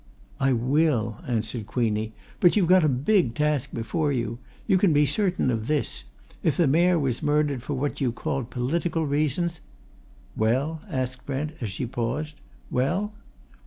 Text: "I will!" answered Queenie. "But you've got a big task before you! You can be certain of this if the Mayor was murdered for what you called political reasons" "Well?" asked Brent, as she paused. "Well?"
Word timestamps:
"I 0.39 0.51
will!" 0.51 1.17
answered 1.27 1.67
Queenie. 1.67 2.13
"But 2.39 2.55
you've 2.55 2.65
got 2.65 2.83
a 2.83 2.89
big 2.89 3.35
task 3.35 3.71
before 3.71 4.11
you! 4.11 4.39
You 4.65 4.79
can 4.79 4.93
be 4.93 5.05
certain 5.05 5.51
of 5.51 5.67
this 5.67 6.05
if 6.41 6.57
the 6.57 6.65
Mayor 6.65 6.97
was 6.97 7.21
murdered 7.21 7.61
for 7.61 7.75
what 7.75 8.01
you 8.01 8.11
called 8.11 8.49
political 8.49 9.05
reasons" 9.05 9.59
"Well?" 10.35 10.81
asked 10.89 11.27
Brent, 11.27 11.51
as 11.61 11.69
she 11.69 11.85
paused. 11.85 12.33
"Well?" 12.71 13.13